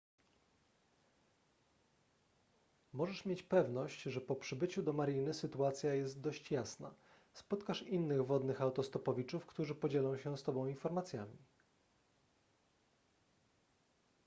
[2.93, 6.93] możesz mieć pewność że po przybyciu do mariny sytuacja jest dość jasna
[7.33, 11.37] spotkasz innych wodnych autostopowiczów którzy podzielą się z tobą informacjami